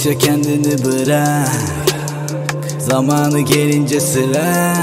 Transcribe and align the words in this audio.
Yavaşça 0.00 0.26
kendini 0.26 0.84
bırak. 0.84 1.48
Zamanı 2.78 3.40
gelince 3.40 4.00
sıra. 4.00 4.74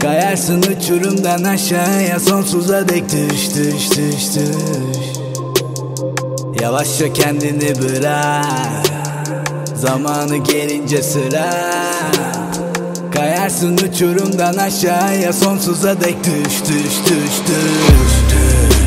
Kayarsın 0.00 0.62
uçurumdan 0.62 1.44
aşağıya 1.44 2.20
sonsuza 2.20 2.88
dek 2.88 3.04
düş 3.12 3.54
düş 3.54 3.90
düş 3.90 4.34
düş 4.34 5.16
Yavaşça 6.60 7.12
kendini 7.12 7.74
bırak. 7.82 8.86
Zamanı 9.74 10.36
gelince 10.36 11.02
sıra. 11.02 11.50
Kayarsın 13.14 13.76
uçurumdan 13.76 14.56
aşağıya 14.56 15.32
sonsuza 15.32 16.00
dek 16.00 16.16
düş 16.24 16.60
düş 16.60 16.94
düş 17.06 17.34
düş 17.48 18.12
Bir 18.30 18.81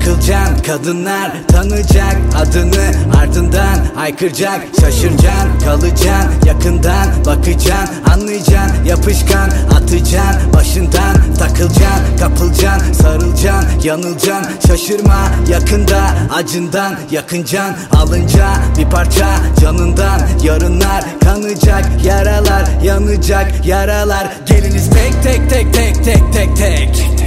takılacaksın 0.00 0.62
Kadınlar 0.62 1.32
tanıyacak 1.48 2.16
adını 2.36 3.16
ardından 3.20 3.78
haykıracak 3.94 4.60
Şaşıracaksın 4.80 5.60
kalacaksın 5.64 6.46
yakından 6.46 7.24
bakacaksın 7.26 8.04
Anlayacaksın 8.12 8.84
yapışkan 8.84 9.50
atacaksın 9.76 10.52
Başından 10.54 11.16
takılacaksın 11.38 12.16
kapılacaksın 12.20 12.92
Sarılacaksın 12.92 13.80
yanılacaksın 13.84 14.68
Şaşırma 14.68 15.28
yakında 15.48 16.00
acından 16.34 16.94
yakıncan 17.10 17.76
Alınca 17.92 18.48
bir 18.78 18.90
parça 18.90 19.26
canından 19.60 20.20
Yarınlar 20.42 21.04
kanacak 21.24 22.04
yaralar 22.04 22.64
yanacak 22.84 23.66
yaralar 23.66 24.26
Geliniz 24.46 24.90
tek 24.90 25.22
tek 25.22 25.50
tek 25.50 25.74
tek 25.74 26.04
tek 26.04 26.32
tek 26.32 26.56
tek 26.56 27.20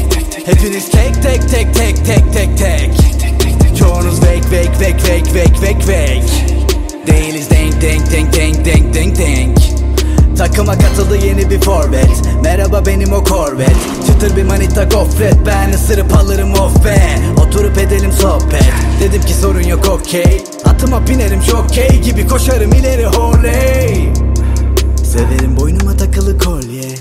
Hepiniz 0.45 0.91
tek 0.91 1.23
tek 1.23 1.49
tek 1.49 1.75
tek 1.75 2.05
tek 2.05 2.32
denk 8.35 8.65
denk 8.65 8.93
denk 8.93 9.17
denk 9.17 9.57
Takıma 10.37 10.77
katıldı 10.77 11.17
yeni 11.25 11.49
bir 11.49 11.61
forvet. 11.61 12.21
Merhaba 12.43 12.85
benim 12.85 13.13
o 13.13 13.23
korvet 13.23 13.75
Çıtır 14.07 14.37
bir 14.37 14.43
manita 14.43 14.83
gofret. 14.83 15.35
Ben 15.45 15.73
ısırıp 15.73 16.17
alırım 16.17 16.53
of 16.53 16.85
be 16.85 17.19
Oturup 17.37 17.77
edelim 17.77 18.11
sohbet. 18.11 18.73
Dedim 19.01 19.21
ki 19.21 19.33
sorun 19.33 19.63
yok 19.63 19.85
okey. 19.89 20.43
Atıma 20.65 21.07
binerim 21.07 21.41
jokey 21.41 22.01
gibi 22.01 22.27
koşarım 22.27 22.71
ileri 22.71 23.05
horley 23.05 24.13
Severim 25.03 25.57
boynuma 25.57 25.97
takılı 25.97 26.37
kolye. 26.37 26.95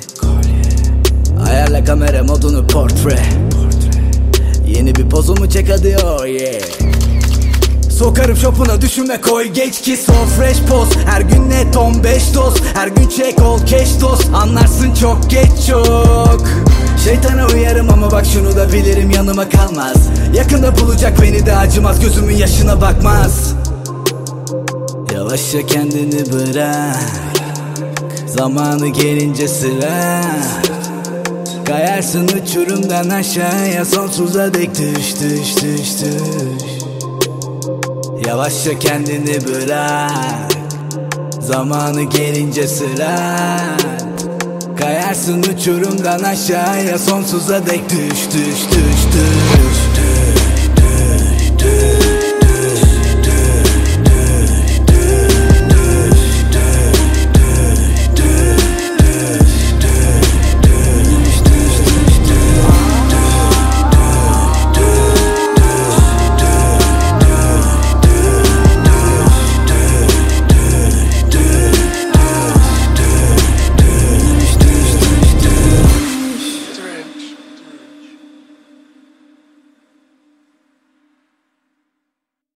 Ayarla 1.49 1.85
kamera 1.85 2.25
modunu 2.25 2.67
portre. 2.67 3.19
Yeni 4.67 4.95
bir 4.95 5.09
pozumu 5.09 5.51
çek 5.51 5.71
hadi 5.71 5.97
oh 6.05 6.27
yeah 6.27 7.02
Sokarım 8.03 8.37
şopuna 8.37 8.81
düşünme 8.81 9.21
koy 9.21 9.45
geç 9.45 9.81
ki 9.81 9.97
so 9.97 10.13
fresh 10.13 10.63
post 10.63 10.99
Her 11.07 11.21
gün 11.21 11.51
net 11.51 11.77
15 11.77 12.35
doz. 12.35 12.55
Her 12.75 12.89
gün 12.89 13.09
check 13.09 13.41
all 13.43 13.67
cash 13.67 14.01
dost. 14.01 14.29
Anlarsın 14.35 14.95
çok 14.95 15.31
geç 15.31 15.67
çok. 15.69 16.41
Şeytana 17.05 17.47
uyarım 17.47 17.91
ama 17.93 18.11
bak 18.11 18.27
şunu 18.27 18.57
da 18.57 18.73
bilirim 18.73 19.11
yanıma 19.11 19.49
kalmaz. 19.49 19.97
Yakında 20.35 20.79
bulacak 20.79 21.23
beni 21.23 21.47
de 21.47 21.57
acımaz 21.57 22.01
Gözümün 22.01 22.37
yaşına 22.37 22.81
bakmaz. 22.81 23.55
Yavaşça 25.15 25.67
kendini 25.67 26.33
bırak. 26.33 26.97
Zamanı 28.27 28.89
gelince 28.89 29.49
sıra. 29.49 30.23
Kayarsın 31.67 32.29
uçurumdan 32.29 33.09
aşağıya 33.09 33.85
sonsuza 33.85 34.55
dek 34.55 34.71
düş 34.79 35.15
düş 35.21 35.63
düş 35.63 36.03
düş 36.03 36.72
Yavaşça 38.27 38.79
kendini 38.79 39.39
bırak 39.47 40.53
Zamanı 41.41 42.03
gelince 42.03 42.69
sıra 42.69 43.19
Kayarsın 44.79 45.43
uçurumdan 45.43 46.23
aşağıya 46.23 46.99
Sonsuza 46.99 47.67
dek 47.67 47.91
düş 47.91 48.11
düş 48.11 48.35
düş 48.35 49.01
düş 49.13 49.43
Düş 49.57 49.79
düş 49.97 50.71
düş 50.77 51.65
düş. 51.65 52.02